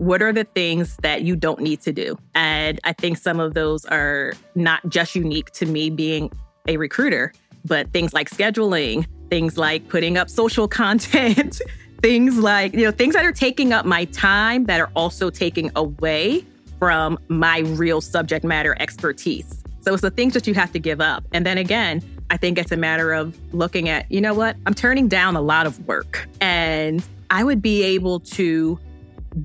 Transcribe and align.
what 0.00 0.22
are 0.22 0.32
the 0.32 0.44
things 0.44 0.96
that 1.02 1.22
you 1.22 1.36
don't 1.36 1.60
need 1.60 1.82
to 1.82 1.92
do? 1.92 2.18
And 2.34 2.80
I 2.84 2.94
think 2.94 3.18
some 3.18 3.38
of 3.38 3.52
those 3.52 3.84
are 3.84 4.32
not 4.54 4.80
just 4.88 5.14
unique 5.14 5.50
to 5.52 5.66
me 5.66 5.90
being 5.90 6.32
a 6.66 6.78
recruiter, 6.78 7.34
but 7.66 7.92
things 7.92 8.14
like 8.14 8.30
scheduling, 8.30 9.06
things 9.28 9.58
like 9.58 9.86
putting 9.88 10.16
up 10.16 10.30
social 10.30 10.66
content, 10.82 11.60
things 12.00 12.38
like, 12.38 12.72
you 12.72 12.82
know, 12.82 12.90
things 12.90 13.14
that 13.14 13.26
are 13.26 13.32
taking 13.32 13.74
up 13.74 13.84
my 13.84 14.06
time 14.06 14.64
that 14.64 14.80
are 14.80 14.90
also 14.96 15.28
taking 15.28 15.70
away 15.76 16.46
from 16.78 17.18
my 17.28 17.58
real 17.58 18.00
subject 18.00 18.42
matter 18.42 18.74
expertise. 18.80 19.62
So 19.82 19.92
it's 19.92 20.00
the 20.00 20.10
things 20.10 20.32
that 20.32 20.46
you 20.46 20.54
have 20.54 20.72
to 20.72 20.78
give 20.78 21.02
up. 21.02 21.24
And 21.32 21.44
then 21.44 21.58
again, 21.58 22.02
I 22.30 22.38
think 22.38 22.56
it's 22.56 22.72
a 22.72 22.76
matter 22.78 23.12
of 23.12 23.38
looking 23.52 23.90
at, 23.90 24.10
you 24.10 24.22
know 24.22 24.32
what, 24.32 24.56
I'm 24.64 24.72
turning 24.72 25.08
down 25.08 25.36
a 25.36 25.42
lot 25.42 25.66
of 25.66 25.86
work 25.86 26.26
and 26.40 27.04
I 27.28 27.44
would 27.44 27.60
be 27.60 27.82
able 27.82 28.20
to 28.20 28.80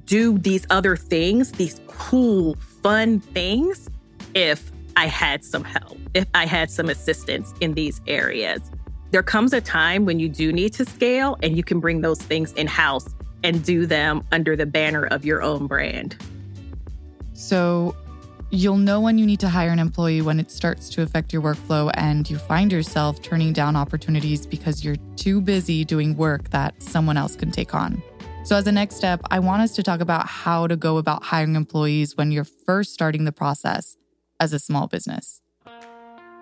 do 0.05 0.37
these 0.37 0.65
other 0.69 0.95
things, 0.95 1.51
these 1.53 1.79
cool, 1.87 2.55
fun 2.81 3.19
things, 3.19 3.89
if 4.33 4.71
I 4.95 5.07
had 5.07 5.43
some 5.43 5.63
help, 5.63 5.97
if 6.13 6.25
I 6.33 6.45
had 6.45 6.69
some 6.69 6.89
assistance 6.89 7.53
in 7.61 7.73
these 7.73 8.01
areas. 8.07 8.61
There 9.11 9.23
comes 9.23 9.53
a 9.53 9.61
time 9.61 10.05
when 10.05 10.19
you 10.19 10.29
do 10.29 10.51
need 10.51 10.73
to 10.73 10.85
scale 10.85 11.37
and 11.41 11.55
you 11.55 11.63
can 11.63 11.79
bring 11.79 12.01
those 12.01 12.21
things 12.21 12.51
in 12.53 12.67
house 12.67 13.07
and 13.43 13.63
do 13.63 13.85
them 13.85 14.23
under 14.31 14.55
the 14.55 14.65
banner 14.65 15.05
of 15.05 15.23
your 15.23 15.41
own 15.41 15.67
brand. 15.67 16.15
So, 17.33 17.95
you'll 18.49 18.77
know 18.77 19.01
when 19.01 19.17
you 19.17 19.25
need 19.25 19.39
to 19.41 19.49
hire 19.49 19.69
an 19.69 19.79
employee 19.79 20.21
when 20.21 20.39
it 20.39 20.49
starts 20.49 20.89
to 20.89 21.01
affect 21.01 21.33
your 21.33 21.41
workflow 21.41 21.91
and 21.95 22.29
you 22.29 22.37
find 22.37 22.71
yourself 22.71 23.21
turning 23.21 23.53
down 23.53 23.75
opportunities 23.75 24.45
because 24.45 24.83
you're 24.83 24.95
too 25.15 25.41
busy 25.41 25.83
doing 25.83 26.15
work 26.15 26.49
that 26.51 26.81
someone 26.81 27.17
else 27.17 27.35
can 27.35 27.51
take 27.51 27.73
on. 27.75 28.01
So, 28.45 28.55
as 28.55 28.67
a 28.67 28.71
next 28.71 28.97
step, 28.97 29.21
I 29.31 29.39
want 29.39 29.63
us 29.63 29.71
to 29.71 29.81
talk 29.81 30.01
about 30.01 30.27
how 30.27 30.67
to 30.67 30.75
go 30.75 30.97
about 30.97 31.23
hiring 31.23 31.55
employees 31.55 32.15
when 32.15 32.31
you're 32.31 32.43
first 32.43 32.93
starting 32.93 33.25
the 33.25 33.31
process 33.31 33.97
as 34.39 34.53
a 34.53 34.59
small 34.59 34.85
business. 34.85 35.41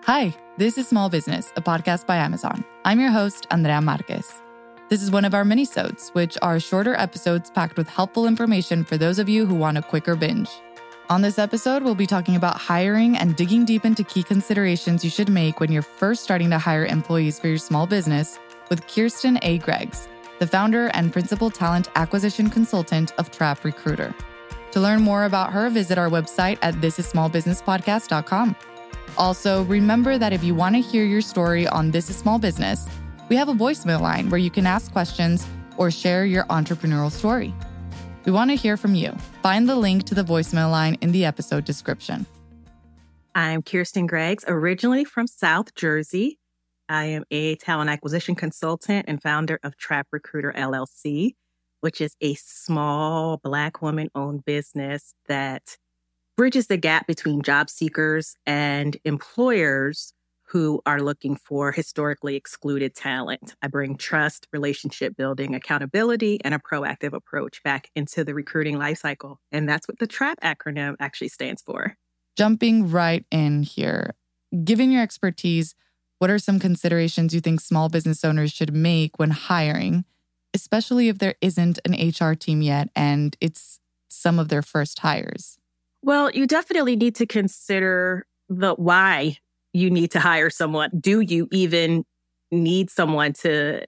Hi, 0.04 0.36
this 0.58 0.78
is 0.78 0.86
Small 0.86 1.08
Business, 1.08 1.54
a 1.56 1.62
podcast 1.62 2.06
by 2.06 2.18
Amazon. 2.18 2.66
I'm 2.84 3.00
your 3.00 3.12
host, 3.12 3.48
Andrea 3.52 3.80
Marquez. 3.80 4.42
This 4.90 5.02
is 5.02 5.12
one 5.12 5.24
of 5.24 5.34
our 5.34 5.46
minisodes, 5.46 6.14
which 6.14 6.38
are 6.42 6.60
shorter 6.60 6.94
episodes 6.96 7.50
packed 7.50 7.78
with 7.78 7.88
helpful 7.88 8.28
information 8.28 8.84
for 8.84 8.98
those 8.98 9.18
of 9.18 9.30
you 9.30 9.46
who 9.46 9.56
want 9.56 9.78
a 9.78 9.82
quicker 9.82 10.18
binge. 10.18 10.50
On 11.10 11.22
this 11.22 11.40
episode, 11.40 11.84
we'll 11.84 11.96
be 11.96 12.06
talking 12.06 12.36
about 12.36 12.58
hiring 12.58 13.16
and 13.16 13.38
digging 13.38 13.64
deep 13.64 13.86
into 13.86 14.04
key 14.04 14.24
considerations 14.24 15.06
you 15.06 15.10
should 15.10 15.30
make 15.30 15.62
when 15.62 15.72
you're 15.72 15.82
first 15.82 16.22
starting 16.22 16.50
to 16.50 16.60
hire 16.60 16.86
employees 16.86 17.40
for 17.40 17.48
your 17.48 17.58
small 17.58 17.88
business 17.88 18.40
with 18.70 18.86
Keirsten 18.88 19.40
A. 19.42 19.60
Greggs, 19.60 20.10
the 20.40 20.48
founder 20.48 20.88
and 20.94 21.14
principal 21.14 21.50
talent 21.50 21.90
acquisition 21.96 22.50
consultant 22.50 23.14
of 23.18 23.32
Trap 23.32 23.64
Recruiter. 23.64 24.14
To 24.72 24.80
learn 24.80 25.02
more 25.02 25.26
about 25.26 25.54
her, 25.54 25.70
visit 25.70 25.98
our 25.98 26.10
website 26.10 26.58
at 26.62 26.74
thisissmallbusinesspodcast.com. 26.76 28.56
Also, 29.18 29.64
remember 29.66 30.18
that 30.18 30.34
if 30.34 30.44
you 30.44 30.56
want 30.56 30.76
to 30.76 30.82
hear 30.82 31.06
your 31.06 31.22
story 31.22 31.68
on 31.68 31.92
This 31.92 32.10
is 32.10 32.18
Small 32.18 32.40
Business, 32.40 32.88
we 33.30 33.36
have 33.36 33.50
a 33.50 33.54
voicemail 33.54 34.02
line 34.02 34.30
where 34.30 34.40
you 34.40 34.50
can 34.50 34.66
ask 34.66 34.92
questions 34.92 35.46
or 35.78 35.92
share 35.92 36.26
your 36.26 36.46
entrepreneurial 36.46 37.12
story. 37.12 37.54
We 38.26 38.32
want 38.32 38.52
to 38.52 38.56
hear 38.56 38.78
from 38.78 38.96
you. 38.96 39.12
Find 39.42 39.68
the 39.68 39.76
link 39.76 40.06
to 40.06 40.16
the 40.16 40.24
voicemail 40.24 40.72
line 40.72 40.98
in 41.02 41.12
the 41.12 41.26
episode 41.26 41.66
description. 41.66 42.26
I'm 43.36 43.62
Keirsten 43.64 44.08
Greggs, 44.08 44.46
originally 44.48 45.04
from 45.06 45.28
South 45.28 45.74
Jersey. 45.76 46.38
I 46.90 47.06
am 47.06 47.24
a 47.32 47.56
talent 47.56 47.90
acquisition 47.90 48.36
consultant 48.36 49.06
and 49.08 49.22
founder 49.22 49.60
of 49.64 49.78
Trap 49.78 50.08
Recruiter 50.12 50.54
LLC, 50.56 51.36
which 51.82 52.02
is 52.02 52.16
a 52.22 52.34
small 52.36 53.38
Black 53.38 53.82
woman 53.82 54.10
owned 54.16 54.46
business 54.46 55.14
that 55.28 55.78
bridges 56.36 56.68
the 56.68 56.78
gap 56.78 57.08
between 57.08 57.42
job 57.42 57.70
seekers 57.70 58.36
and 58.46 58.98
employers 59.06 60.14
who 60.48 60.82
are 60.86 61.02
looking 61.02 61.36
for 61.36 61.72
historically 61.72 62.36
excluded 62.36 62.94
talent. 62.96 63.56
I 63.62 63.68
bring 63.68 63.98
trust, 63.98 64.48
relationship 64.54 65.16
building, 65.16 65.56
accountability, 65.56 66.40
and 66.44 66.54
a 66.54 66.60
proactive 66.60 67.14
approach 67.14 67.64
back 67.64 67.90
into 67.96 68.24
the 68.24 68.36
recruiting 68.36 68.76
lifecycle. 68.76 69.38
And 69.52 69.68
that's 69.68 69.88
what 69.88 70.00
the 70.00 70.08
TRAP 70.08 70.40
acronym 70.42 70.96
actually 71.00 71.30
stands 71.30 71.62
for. 71.62 71.96
Jumping 72.38 72.92
right 72.92 73.26
in 73.32 73.64
here, 73.64 74.16
given 74.64 74.92
your 74.92 75.02
expertise, 75.02 75.76
what 76.20 76.30
are 76.30 76.40
some 76.40 76.60
considerations 76.60 77.34
you 77.34 77.42
think 77.42 77.60
small 77.60 77.90
business 77.90 78.24
owners 78.24 78.52
should 78.52 78.74
make 78.74 79.20
when 79.20 79.32
hiring, 79.32 80.06
especially 80.54 81.10
if 81.10 81.20
there 81.20 81.36
isn't 81.42 81.80
an 81.86 81.94
HR 81.94 82.34
team 82.34 82.62
yet 82.62 82.90
and 82.96 83.36
it's 83.42 83.80
some 84.10 84.40
of 84.40 84.50
their 84.50 84.62
first 84.62 85.00
hires? 85.00 85.58
Well, 86.02 86.32
you 86.32 86.48
definitely 86.48 86.96
need 86.96 87.16
to 87.16 87.26
consider 87.26 88.26
the 88.50 88.74
why 88.76 89.38
you 89.74 89.90
need 89.90 90.12
to 90.12 90.20
hire 90.20 90.50
someone. 90.50 90.92
Do 91.00 91.22
you 91.22 91.48
even 91.52 92.06
need 92.52 92.90
someone 92.90 93.34
to 93.34 93.86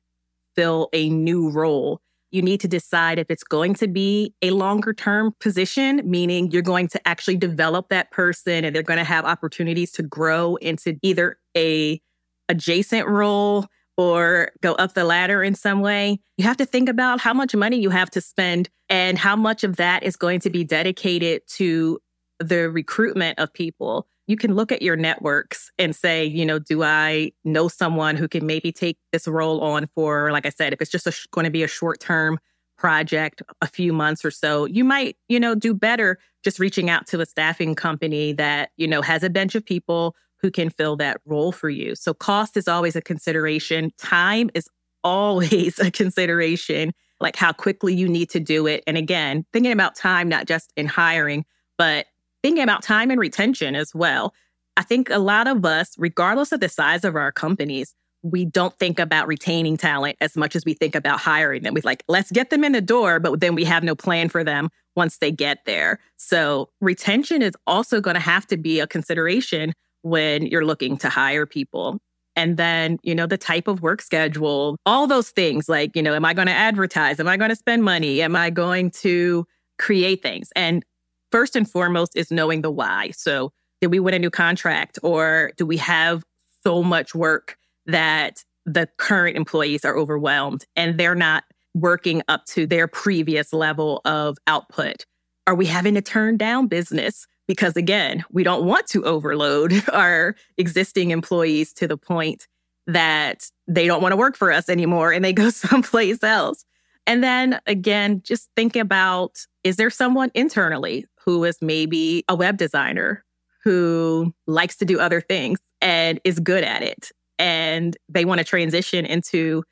fill 0.55 0.89
a 0.93 1.09
new 1.09 1.49
role? 1.49 2.01
You 2.31 2.41
need 2.41 2.59
to 2.61 2.67
decide 2.67 3.19
if 3.19 3.27
it's 3.29 3.43
going 3.43 3.75
to 3.75 3.87
be 3.87 4.33
a 4.41 4.51
longer 4.51 4.93
term 4.93 5.33
position, 5.39 6.01
meaning 6.03 6.51
you're 6.51 6.61
going 6.61 6.87
to 6.89 7.07
actually 7.07 7.37
develop 7.37 7.89
that 7.89 8.11
person 8.11 8.65
and 8.65 8.75
they're 8.75 8.83
going 8.83 8.97
to 8.97 9.03
have 9.03 9.25
opportunities 9.25 9.91
to 9.93 10.03
grow 10.03 10.55
into 10.55 10.97
either 11.01 11.37
a 11.55 12.01
adjacent 12.49 13.07
role 13.07 13.65
or 13.97 14.51
go 14.61 14.73
up 14.73 14.93
the 14.93 15.03
ladder 15.03 15.43
in 15.43 15.55
some 15.55 15.81
way. 15.81 16.19
You 16.37 16.43
have 16.45 16.57
to 16.57 16.65
think 16.65 16.89
about 16.89 17.19
how 17.21 17.33
much 17.33 17.55
money 17.55 17.77
you 17.77 17.89
have 17.89 18.09
to 18.11 18.21
spend 18.21 18.69
and 18.89 19.17
how 19.17 19.35
much 19.35 19.63
of 19.63 19.77
that 19.77 20.03
is 20.03 20.15
going 20.15 20.41
to 20.41 20.49
be 20.49 20.63
dedicated 20.63 21.41
to 21.55 21.99
the 22.39 22.69
recruitment 22.69 23.39
of 23.39 23.53
people. 23.53 24.07
You 24.27 24.35
can 24.37 24.55
look 24.55 24.71
at 24.71 24.81
your 24.81 24.95
networks 24.95 25.71
and 25.77 25.95
say, 25.95 26.25
you 26.25 26.45
know, 26.45 26.59
do 26.59 26.83
I 26.83 27.31
know 27.43 27.67
someone 27.67 28.15
who 28.17 28.27
can 28.27 28.45
maybe 28.45 28.71
take 28.71 28.97
this 29.11 29.27
role 29.27 29.61
on 29.61 29.87
for, 29.87 30.31
like 30.31 30.45
I 30.45 30.49
said, 30.49 30.73
if 30.73 30.81
it's 30.81 30.91
just 30.91 31.09
sh- 31.09 31.27
going 31.31 31.45
to 31.45 31.51
be 31.51 31.63
a 31.63 31.67
short 31.67 31.99
term 31.99 32.39
project, 32.77 33.41
a 33.61 33.67
few 33.67 33.93
months 33.93 34.25
or 34.25 34.31
so, 34.31 34.65
you 34.65 34.83
might, 34.83 35.15
you 35.29 35.39
know, 35.39 35.55
do 35.55 35.73
better 35.73 36.17
just 36.43 36.59
reaching 36.59 36.89
out 36.89 37.07
to 37.07 37.21
a 37.21 37.25
staffing 37.25 37.75
company 37.75 38.33
that, 38.33 38.71
you 38.77 38.87
know, 38.87 39.01
has 39.01 39.23
a 39.23 39.29
bench 39.29 39.55
of 39.55 39.65
people 39.65 40.15
who 40.45 40.51
can 40.51 40.69
fill 40.69 40.95
that 40.95 41.19
role 41.25 41.51
for 41.51 41.71
you. 41.71 41.95
So 41.95 42.13
cost 42.13 42.55
is 42.55 42.67
always 42.67 42.95
a 42.95 43.01
consideration. 43.01 43.91
Time 43.97 44.51
is 44.53 44.69
always 45.03 45.79
a 45.79 45.89
consideration, 45.89 46.93
like 47.19 47.35
how 47.35 47.51
quickly 47.51 47.95
you 47.95 48.07
need 48.07 48.29
to 48.29 48.39
do 48.39 48.67
it. 48.67 48.83
And 48.85 48.95
again, 48.95 49.43
thinking 49.51 49.71
about 49.71 49.95
time, 49.95 50.29
not 50.29 50.45
just 50.45 50.71
in 50.77 50.85
hiring, 50.85 51.45
but 51.79 52.05
thinking 52.43 52.61
about 52.61 52.83
time 52.83 53.09
and 53.09 53.19
retention 53.19 53.75
as 53.75 53.95
well. 53.95 54.35
I 54.77 54.83
think 54.83 55.09
a 55.09 55.17
lot 55.17 55.47
of 55.47 55.65
us, 55.65 55.95
regardless 55.97 56.51
of 56.51 56.59
the 56.59 56.69
size 56.69 57.03
of 57.03 57.15
our 57.15 57.31
companies, 57.31 57.95
we 58.21 58.45
don't 58.45 58.77
think 58.77 58.99
about 58.99 59.27
retaining 59.27 59.77
talent 59.77 60.15
as 60.21 60.37
much 60.37 60.55
as 60.55 60.63
we 60.63 60.75
think 60.75 60.93
about 60.93 61.19
hiring 61.19 61.63
them. 61.63 61.73
We're 61.73 61.81
like, 61.83 62.03
let's 62.07 62.29
get 62.29 62.51
them 62.51 62.63
in 62.63 62.73
the 62.73 62.81
door, 62.81 63.19
but 63.19 63.39
then 63.39 63.55
we 63.55 63.63
have 63.63 63.83
no 63.83 63.95
plan 63.95 64.29
for 64.29 64.43
them 64.43 64.69
once 64.95 65.17
they 65.17 65.31
get 65.31 65.65
there. 65.65 65.99
So 66.17 66.69
retention 66.81 67.41
is 67.41 67.53
also 67.65 67.99
going 67.99 68.13
to 68.13 68.19
have 68.19 68.45
to 68.47 68.57
be 68.57 68.79
a 68.79 68.85
consideration 68.85 69.73
when 70.05 70.45
you're 70.45 70.63
looking 70.63 70.97
to 70.97 71.09
hire 71.09 71.47
people. 71.47 71.97
And 72.35 72.57
then, 72.57 72.99
you 73.01 73.15
know, 73.15 73.25
the 73.25 73.39
type 73.39 73.67
of 73.67 73.81
work 73.81 74.03
schedule, 74.03 74.77
all 74.85 75.07
those 75.07 75.31
things 75.31 75.67
like, 75.67 75.95
you 75.95 76.03
know, 76.03 76.13
am 76.13 76.23
I 76.23 76.35
going 76.35 76.47
to 76.47 76.53
advertise? 76.53 77.19
Am 77.19 77.27
I 77.27 77.37
going 77.37 77.49
to 77.49 77.55
spend 77.55 77.83
money? 77.83 78.21
Am 78.21 78.35
I 78.35 78.51
going 78.51 78.91
to 79.01 79.47
create 79.79 80.21
things? 80.21 80.49
And 80.55 80.85
first 81.31 81.55
and 81.55 81.67
foremost 81.69 82.15
is 82.15 82.29
knowing 82.29 82.61
the 82.61 82.69
why. 82.69 83.11
So, 83.11 83.51
did 83.81 83.87
we 83.87 83.99
win 83.99 84.13
a 84.13 84.19
new 84.19 84.29
contract 84.29 84.99
or 85.01 85.51
do 85.57 85.65
we 85.65 85.77
have 85.77 86.23
so 86.63 86.83
much 86.83 87.15
work 87.15 87.57
that 87.87 88.43
the 88.65 88.87
current 88.97 89.35
employees 89.35 89.83
are 89.83 89.97
overwhelmed 89.97 90.65
and 90.75 90.99
they're 90.99 91.15
not 91.15 91.43
working 91.73 92.21
up 92.27 92.45
to 92.45 92.67
their 92.67 92.87
previous 92.87 93.53
level 93.53 94.01
of 94.05 94.37
output? 94.45 95.05
Are 95.47 95.55
we 95.55 95.65
having 95.65 95.95
to 95.95 96.01
turn 96.01 96.37
down 96.37 96.67
business? 96.67 97.27
Because 97.47 97.75
again, 97.75 98.23
we 98.31 98.43
don't 98.43 98.65
want 98.65 98.87
to 98.87 99.03
overload 99.05 99.73
our 99.93 100.35
existing 100.57 101.11
employees 101.11 101.73
to 101.73 101.87
the 101.87 101.97
point 101.97 102.47
that 102.87 103.49
they 103.67 103.87
don't 103.87 104.01
want 104.01 104.11
to 104.11 104.17
work 104.17 104.37
for 104.37 104.51
us 104.51 104.69
anymore 104.69 105.11
and 105.11 105.23
they 105.23 105.33
go 105.33 105.49
someplace 105.51 106.23
else. 106.23 106.65
And 107.07 107.23
then 107.23 107.59
again, 107.67 108.21
just 108.23 108.49
think 108.55 108.75
about 108.75 109.45
is 109.63 109.75
there 109.77 109.89
someone 109.89 110.31
internally 110.33 111.05
who 111.23 111.43
is 111.43 111.57
maybe 111.61 112.23
a 112.27 112.35
web 112.35 112.57
designer 112.57 113.23
who 113.63 114.33
likes 114.47 114.75
to 114.77 114.85
do 114.85 114.99
other 114.99 115.21
things 115.21 115.59
and 115.81 116.19
is 116.23 116.39
good 116.39 116.63
at 116.63 116.81
it? 116.81 117.11
And 117.37 117.97
they 118.09 118.25
want 118.25 118.39
to 118.39 118.43
transition 118.45 119.05
into 119.05 119.63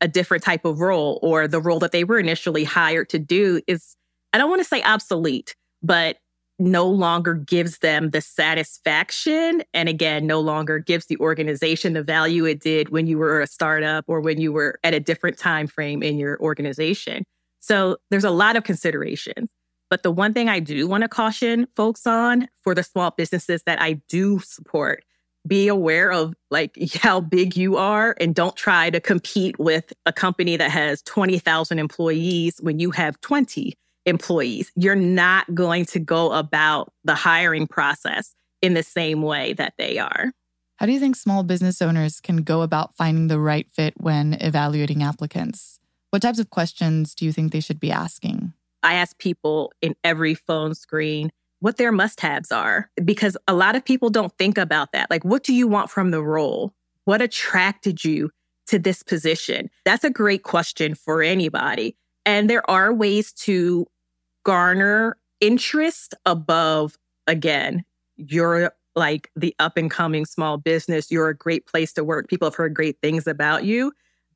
a 0.00 0.08
different 0.08 0.42
type 0.42 0.64
of 0.64 0.80
role, 0.80 1.20
or 1.22 1.46
the 1.46 1.60
role 1.60 1.78
that 1.78 1.92
they 1.92 2.02
were 2.02 2.18
initially 2.18 2.64
hired 2.64 3.08
to 3.10 3.20
do 3.20 3.60
is, 3.68 3.94
I 4.32 4.38
don't 4.38 4.50
want 4.50 4.60
to 4.60 4.68
say 4.68 4.82
obsolete, 4.82 5.54
but 5.80 6.16
no 6.62 6.86
longer 6.86 7.34
gives 7.34 7.78
them 7.78 8.10
the 8.10 8.20
satisfaction 8.20 9.62
and 9.74 9.88
again 9.88 10.26
no 10.26 10.40
longer 10.40 10.78
gives 10.78 11.06
the 11.06 11.16
organization 11.18 11.92
the 11.92 12.02
value 12.02 12.44
it 12.44 12.60
did 12.60 12.90
when 12.90 13.06
you 13.06 13.18
were 13.18 13.40
a 13.40 13.46
startup 13.46 14.04
or 14.06 14.20
when 14.20 14.40
you 14.40 14.52
were 14.52 14.78
at 14.84 14.94
a 14.94 15.00
different 15.00 15.36
time 15.36 15.66
frame 15.66 16.02
in 16.02 16.18
your 16.18 16.38
organization. 16.40 17.24
So 17.60 17.96
there's 18.10 18.24
a 18.24 18.30
lot 18.30 18.56
of 18.56 18.64
considerations 18.64 19.48
But 19.90 20.02
the 20.02 20.10
one 20.10 20.32
thing 20.32 20.48
I 20.48 20.58
do 20.60 20.86
want 20.88 21.02
to 21.02 21.08
caution 21.08 21.66
folks 21.76 22.06
on 22.06 22.48
for 22.62 22.74
the 22.74 22.82
small 22.82 23.10
businesses 23.10 23.62
that 23.64 23.80
I 23.80 24.00
do 24.08 24.38
support, 24.40 25.04
be 25.46 25.68
aware 25.68 26.12
of 26.12 26.34
like 26.50 26.78
how 26.94 27.20
big 27.20 27.56
you 27.56 27.76
are 27.76 28.16
and 28.20 28.34
don't 28.34 28.56
try 28.56 28.90
to 28.90 29.00
compete 29.00 29.58
with 29.58 29.92
a 30.06 30.12
company 30.12 30.56
that 30.56 30.70
has 30.70 31.02
20,000 31.02 31.78
employees 31.78 32.58
when 32.60 32.78
you 32.78 32.90
have 32.92 33.20
20 33.20 33.74
employees. 34.06 34.70
You're 34.74 34.94
not 34.94 35.54
going 35.54 35.84
to 35.86 35.98
go 35.98 36.32
about 36.32 36.92
the 37.04 37.14
hiring 37.14 37.66
process 37.66 38.34
in 38.60 38.74
the 38.74 38.82
same 38.82 39.22
way 39.22 39.52
that 39.54 39.74
they 39.78 39.98
are. 39.98 40.32
How 40.76 40.86
do 40.86 40.92
you 40.92 41.00
think 41.00 41.16
small 41.16 41.42
business 41.42 41.80
owners 41.80 42.20
can 42.20 42.38
go 42.38 42.62
about 42.62 42.96
finding 42.96 43.28
the 43.28 43.38
right 43.38 43.70
fit 43.70 43.94
when 43.98 44.34
evaluating 44.34 45.02
applicants? 45.02 45.78
What 46.10 46.22
types 46.22 46.38
of 46.38 46.50
questions 46.50 47.14
do 47.14 47.24
you 47.24 47.32
think 47.32 47.52
they 47.52 47.60
should 47.60 47.80
be 47.80 47.92
asking? 47.92 48.52
I 48.82 48.94
ask 48.94 49.16
people 49.18 49.72
in 49.80 49.94
every 50.02 50.34
phone 50.34 50.74
screen 50.74 51.30
what 51.60 51.76
their 51.76 51.92
must 51.92 52.20
haves 52.20 52.50
are 52.50 52.90
because 53.04 53.36
a 53.46 53.54
lot 53.54 53.76
of 53.76 53.84
people 53.84 54.10
don't 54.10 54.36
think 54.36 54.58
about 54.58 54.90
that. 54.92 55.08
Like, 55.08 55.24
what 55.24 55.44
do 55.44 55.54
you 55.54 55.68
want 55.68 55.90
from 55.90 56.10
the 56.10 56.22
role? 56.22 56.74
What 57.04 57.22
attracted 57.22 58.04
you 58.04 58.30
to 58.66 58.80
this 58.80 59.04
position? 59.04 59.70
That's 59.84 60.02
a 60.02 60.10
great 60.10 60.42
question 60.42 60.96
for 60.96 61.22
anybody. 61.22 61.96
And 62.24 62.48
there 62.48 62.68
are 62.70 62.92
ways 62.92 63.32
to 63.32 63.86
garner 64.44 65.16
interest 65.40 66.14
above, 66.24 66.98
again, 67.26 67.84
you're 68.16 68.72
like 68.94 69.30
the 69.34 69.54
up 69.58 69.76
and 69.76 69.90
coming 69.90 70.24
small 70.26 70.58
business. 70.58 71.10
You're 71.10 71.28
a 71.28 71.36
great 71.36 71.66
place 71.66 71.92
to 71.94 72.04
work. 72.04 72.28
People 72.28 72.46
have 72.46 72.54
heard 72.54 72.74
great 72.74 72.98
things 73.00 73.26
about 73.26 73.64
you 73.64 73.92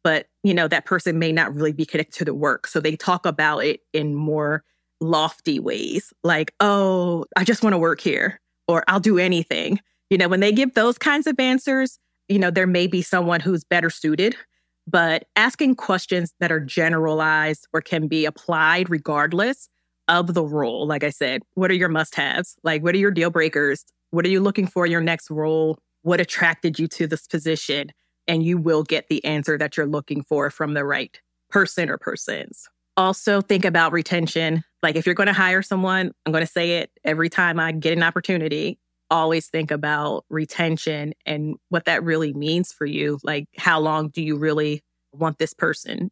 but 0.06 0.28
you 0.44 0.54
know 0.54 0.68
that 0.68 0.84
person 0.84 1.18
may 1.18 1.32
not 1.32 1.52
really 1.52 1.72
be 1.72 1.84
connected 1.84 2.16
to 2.16 2.24
the 2.24 2.32
work 2.32 2.68
so 2.68 2.78
they 2.78 2.94
talk 2.94 3.26
about 3.26 3.64
it 3.64 3.80
in 3.92 4.14
more 4.14 4.62
lofty 5.00 5.58
ways 5.58 6.12
like 6.22 6.54
oh 6.60 7.24
i 7.36 7.42
just 7.42 7.64
want 7.64 7.74
to 7.74 7.78
work 7.78 8.00
here 8.00 8.40
or 8.68 8.84
i'll 8.86 9.00
do 9.00 9.18
anything 9.18 9.80
you 10.08 10.16
know 10.16 10.28
when 10.28 10.38
they 10.38 10.52
give 10.52 10.74
those 10.74 10.96
kinds 10.96 11.26
of 11.26 11.38
answers 11.40 11.98
you 12.28 12.38
know 12.38 12.52
there 12.52 12.68
may 12.68 12.86
be 12.86 13.02
someone 13.02 13.40
who's 13.40 13.64
better 13.64 13.90
suited 13.90 14.36
but 14.86 15.24
asking 15.36 15.74
questions 15.74 16.32
that 16.40 16.52
are 16.52 16.60
generalized 16.60 17.66
or 17.72 17.80
can 17.80 18.06
be 18.08 18.24
applied 18.24 18.88
regardless 18.88 19.68
of 20.08 20.34
the 20.34 20.44
role 20.44 20.86
like 20.86 21.02
i 21.02 21.10
said 21.10 21.42
what 21.54 21.70
are 21.70 21.74
your 21.74 21.88
must 21.88 22.14
haves 22.14 22.56
like 22.62 22.82
what 22.82 22.94
are 22.94 22.98
your 22.98 23.10
deal 23.10 23.30
breakers 23.30 23.84
what 24.10 24.24
are 24.24 24.30
you 24.30 24.40
looking 24.40 24.66
for 24.66 24.86
in 24.86 24.92
your 24.92 25.00
next 25.00 25.30
role 25.30 25.78
what 26.02 26.20
attracted 26.20 26.78
you 26.78 26.86
to 26.86 27.06
this 27.06 27.26
position 27.26 27.90
and 28.28 28.42
you 28.42 28.58
will 28.58 28.82
get 28.82 29.08
the 29.08 29.24
answer 29.24 29.58
that 29.58 29.76
you're 29.76 29.86
looking 29.86 30.22
for 30.22 30.50
from 30.50 30.74
the 30.74 30.84
right 30.84 31.20
person 31.50 31.88
or 31.88 31.98
persons. 31.98 32.68
Also, 32.96 33.40
think 33.40 33.64
about 33.64 33.92
retention. 33.92 34.64
Like, 34.82 34.96
if 34.96 35.04
you're 35.04 35.14
going 35.14 35.26
to 35.26 35.32
hire 35.32 35.62
someone, 35.62 36.12
I'm 36.24 36.32
going 36.32 36.44
to 36.44 36.50
say 36.50 36.78
it 36.78 36.90
every 37.04 37.28
time 37.28 37.60
I 37.60 37.72
get 37.72 37.92
an 37.92 38.02
opportunity. 38.02 38.78
Always 39.10 39.48
think 39.48 39.70
about 39.70 40.24
retention 40.28 41.12
and 41.24 41.56
what 41.68 41.84
that 41.84 42.02
really 42.02 42.32
means 42.32 42.72
for 42.72 42.86
you. 42.86 43.18
Like, 43.22 43.46
how 43.56 43.78
long 43.80 44.08
do 44.08 44.22
you 44.22 44.36
really 44.36 44.82
want 45.12 45.38
this 45.38 45.54
person? 45.54 46.10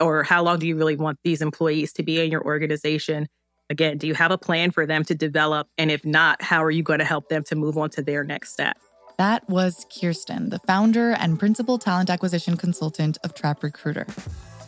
Or 0.00 0.22
how 0.22 0.42
long 0.42 0.58
do 0.58 0.66
you 0.66 0.76
really 0.76 0.96
want 0.96 1.18
these 1.24 1.40
employees 1.40 1.92
to 1.94 2.02
be 2.02 2.20
in 2.20 2.30
your 2.30 2.44
organization? 2.44 3.28
Again, 3.70 3.96
do 3.96 4.06
you 4.06 4.14
have 4.14 4.30
a 4.30 4.36
plan 4.36 4.70
for 4.70 4.84
them 4.84 5.04
to 5.04 5.14
develop? 5.14 5.68
And 5.78 5.90
if 5.90 6.04
not, 6.04 6.42
how 6.42 6.62
are 6.62 6.70
you 6.70 6.82
going 6.82 6.98
to 6.98 7.04
help 7.04 7.28
them 7.28 7.44
to 7.44 7.54
move 7.54 7.78
on 7.78 7.88
to 7.90 8.02
their 8.02 8.24
next 8.24 8.52
step? 8.52 8.76
That 9.16 9.48
was 9.48 9.86
Keirsten, 9.86 10.50
the 10.50 10.58
founder 10.58 11.12
and 11.12 11.38
principal 11.38 11.78
talent 11.78 12.10
acquisition 12.10 12.56
consultant 12.56 13.16
of 13.24 13.34
Trap 13.34 13.62
Recruiter. 13.62 14.06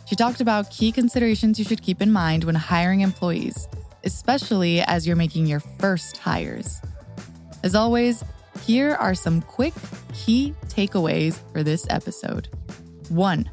She 0.07 0.15
talked 0.15 0.39
about 0.39 0.71
key 0.71 0.91
considerations 0.91 1.59
you 1.59 1.65
should 1.65 1.83
keep 1.83 2.01
in 2.01 2.11
mind 2.11 2.45
when 2.45 2.55
hiring 2.55 3.01
employees, 3.01 3.67
especially 4.05 4.81
as 4.81 5.05
you're 5.05 5.17
making 5.17 5.47
your 5.47 5.59
first 5.59 6.17
hires. 6.17 6.81
As 7.63 7.75
always, 7.75 8.23
here 8.63 8.93
are 8.95 9.15
some 9.15 9.41
quick 9.41 9.73
key 10.13 10.53
takeaways 10.67 11.39
for 11.51 11.63
this 11.63 11.85
episode. 11.89 12.49
One, 13.09 13.49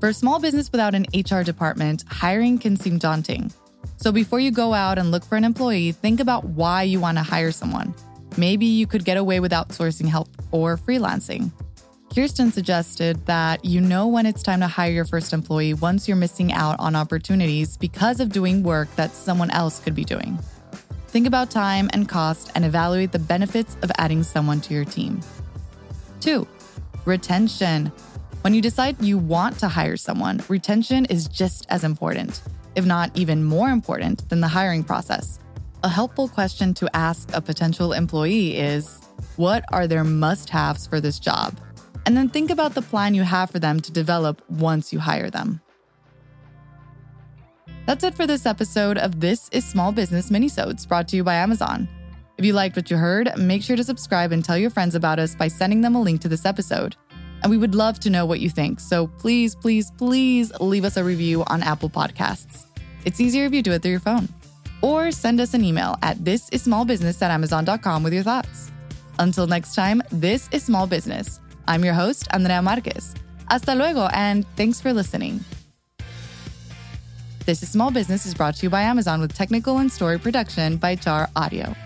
for 0.00 0.08
a 0.08 0.14
small 0.14 0.40
business 0.40 0.70
without 0.70 0.94
an 0.94 1.06
HR 1.14 1.42
department, 1.42 2.04
hiring 2.08 2.58
can 2.58 2.76
seem 2.76 2.98
daunting. 2.98 3.52
So 3.96 4.12
before 4.12 4.40
you 4.40 4.50
go 4.50 4.74
out 4.74 4.98
and 4.98 5.10
look 5.10 5.24
for 5.24 5.36
an 5.36 5.44
employee, 5.44 5.92
think 5.92 6.20
about 6.20 6.44
why 6.44 6.82
you 6.82 7.00
want 7.00 7.16
to 7.18 7.22
hire 7.22 7.52
someone. 7.52 7.94
Maybe 8.36 8.66
you 8.66 8.86
could 8.86 9.04
get 9.04 9.16
away 9.16 9.40
with 9.40 9.52
outsourcing 9.52 10.08
help 10.08 10.28
or 10.50 10.76
freelancing. 10.76 11.52
Keirsten 12.08 12.52
suggested 12.52 13.24
that 13.26 13.64
you 13.64 13.80
know 13.80 14.06
when 14.06 14.26
it's 14.26 14.42
time 14.42 14.60
to 14.60 14.66
hire 14.66 14.92
your 14.92 15.04
first 15.04 15.32
employee 15.32 15.74
once 15.74 16.06
you're 16.06 16.16
missing 16.16 16.52
out 16.52 16.76
on 16.78 16.94
opportunities 16.94 17.76
because 17.76 18.20
of 18.20 18.30
doing 18.30 18.62
work 18.62 18.94
that 18.96 19.14
someone 19.14 19.50
else 19.50 19.80
could 19.80 19.94
be 19.94 20.04
doing. 20.04 20.38
Think 21.14 21.28
about 21.28 21.48
time 21.48 21.88
and 21.92 22.08
cost 22.08 22.50
and 22.56 22.64
evaluate 22.64 23.12
the 23.12 23.20
benefits 23.20 23.76
of 23.82 23.92
adding 23.98 24.24
someone 24.24 24.60
to 24.62 24.74
your 24.74 24.84
team. 24.84 25.20
Two, 26.20 26.44
retention. 27.04 27.92
When 28.40 28.52
you 28.52 28.60
decide 28.60 29.00
you 29.00 29.18
want 29.18 29.56
to 29.60 29.68
hire 29.68 29.96
someone, 29.96 30.40
retention 30.48 31.04
is 31.04 31.28
just 31.28 31.66
as 31.68 31.84
important, 31.84 32.42
if 32.74 32.84
not 32.84 33.12
even 33.14 33.44
more 33.44 33.70
important, 33.70 34.28
than 34.28 34.40
the 34.40 34.48
hiring 34.48 34.82
process. 34.82 35.38
A 35.84 35.88
helpful 35.88 36.26
question 36.26 36.74
to 36.74 36.96
ask 36.96 37.30
a 37.32 37.40
potential 37.40 37.92
employee 37.92 38.56
is 38.56 39.00
what 39.36 39.64
are 39.70 39.86
their 39.86 40.02
must 40.02 40.50
haves 40.50 40.84
for 40.84 41.00
this 41.00 41.20
job? 41.20 41.56
And 42.06 42.16
then 42.16 42.28
think 42.28 42.50
about 42.50 42.74
the 42.74 42.82
plan 42.82 43.14
you 43.14 43.22
have 43.22 43.52
for 43.52 43.60
them 43.60 43.78
to 43.82 43.92
develop 43.92 44.42
once 44.50 44.92
you 44.92 44.98
hire 44.98 45.30
them. 45.30 45.60
That's 47.86 48.04
it 48.04 48.14
for 48.14 48.26
this 48.26 48.46
episode 48.46 48.98
of 48.98 49.20
This 49.20 49.48
is 49.50 49.64
Small 49.64 49.92
Business 49.92 50.30
Minisodes 50.30 50.88
brought 50.88 51.06
to 51.08 51.16
you 51.16 51.24
by 51.24 51.34
Amazon. 51.34 51.88
If 52.38 52.44
you 52.44 52.52
liked 52.52 52.76
what 52.76 52.90
you 52.90 52.96
heard, 52.96 53.30
make 53.36 53.62
sure 53.62 53.76
to 53.76 53.84
subscribe 53.84 54.32
and 54.32 54.44
tell 54.44 54.56
your 54.58 54.70
friends 54.70 54.94
about 54.94 55.18
us 55.18 55.34
by 55.34 55.48
sending 55.48 55.82
them 55.82 55.94
a 55.94 56.00
link 56.00 56.20
to 56.22 56.28
this 56.28 56.46
episode. 56.46 56.96
And 57.42 57.50
we 57.50 57.58
would 57.58 57.74
love 57.74 58.00
to 58.00 58.10
know 58.10 58.24
what 58.26 58.40
you 58.40 58.48
think. 58.48 58.80
So 58.80 59.06
please, 59.06 59.54
please, 59.54 59.90
please 59.92 60.50
leave 60.60 60.84
us 60.84 60.96
a 60.96 61.04
review 61.04 61.44
on 61.48 61.62
Apple 61.62 61.90
Podcasts. 61.90 62.64
It's 63.04 63.20
easier 63.20 63.44
if 63.44 63.52
you 63.52 63.62
do 63.62 63.72
it 63.72 63.82
through 63.82 63.92
your 63.92 64.00
phone. 64.00 64.28
Or 64.80 65.10
send 65.10 65.40
us 65.40 65.54
an 65.54 65.64
email 65.64 65.96
at 66.02 66.18
thisissmallbusiness 66.18 67.20
at 67.22 67.30
amazon.com 67.30 68.02
with 68.02 68.14
your 68.14 68.22
thoughts. 68.22 68.72
Until 69.18 69.46
next 69.46 69.74
time, 69.74 70.02
this 70.10 70.48
is 70.52 70.64
Small 70.64 70.86
Business. 70.86 71.40
I'm 71.68 71.84
your 71.84 71.94
host, 71.94 72.26
Andrea 72.32 72.62
Marquez. 72.62 73.14
Hasta 73.48 73.74
luego, 73.74 74.08
and 74.12 74.46
thanks 74.56 74.80
for 74.80 74.92
listening. 74.92 75.44
This 77.46 77.62
is 77.62 77.68
Small 77.68 77.90
Business 77.90 78.24
is 78.24 78.32
brought 78.32 78.56
to 78.56 78.62
you 78.62 78.70
by 78.70 78.80
Amazon 78.80 79.20
with 79.20 79.34
technical 79.34 79.76
and 79.76 79.92
story 79.92 80.18
production 80.18 80.78
by 80.78 80.94
Jar 80.94 81.28
Audio. 81.36 81.76